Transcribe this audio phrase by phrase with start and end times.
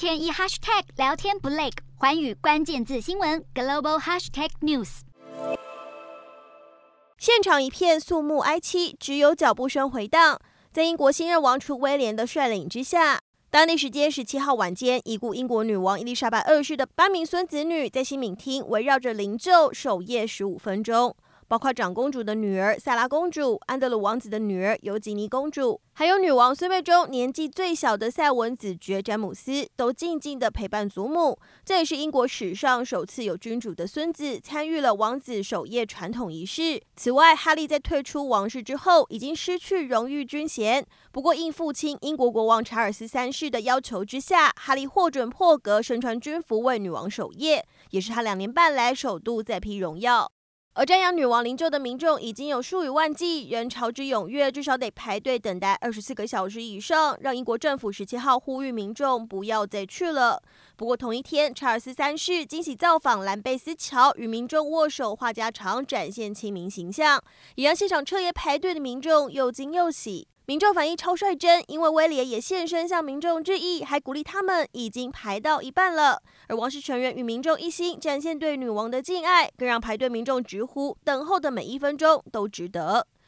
[0.00, 1.68] 天一 hashtag 聊天不累，
[1.98, 5.00] 寰宇关键字新闻 global hashtag news。
[7.18, 10.40] 现场一片肃穆哀戚，只有脚步声回荡。
[10.72, 21.14] 在英国新任王储威廉的率领之下，当地时间十七号晚间，已故英国女王伊丽莎白二世的八名孙子女在西敏厅围绕着灵柩守夜十五分钟。
[21.50, 31.36] 包括长公主的女儿萨拉公主、安德鲁王子的女儿尤吉尼公主，还有女王孙辈中年纪最小的赛文子爵詹姆斯，都静静地陪伴祖母。
[31.64, 36.80] 这也是英国史上首次有君主的孙子参与了王子守夜传统仪式。
[36.94, 40.86] 此外，哈利在退出王室之后，已经失去荣誉军衔。
[41.10, 50.30] 不过，应父亲英国国王查尔斯三世的要求之下，哈利获准破格身穿军服为女王守夜，也是他两年半来首度再披荣耀。
[50.74, 60.40] 而瞻仰女王灵柩的民众已经有数以万计，人潮之踊跃，至少得排队等待二十四个小时以上，让英国政府十七号呼吁民众不要再去了。
[60.76, 67.20] 不过同一天，查尔斯三世惊喜造访兰贝斯桥，与民众握手话家常，展现亲民形象，
[67.56, 70.28] 也让现场彻夜排队的民众又惊又喜。
[70.50, 76.20] 民众反应超率真，因为威廉也现身向民众致意，还鼓励他们已经排到一半了。
[76.48, 83.06] 而王室成员与民众一心展现对女王的敬爱，更让排队民众直呼等候的每一分钟都值得。